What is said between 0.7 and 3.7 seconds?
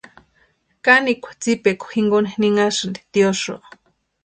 Kanekwa tsipekwa jinkoni ninhasïnti tiosïo.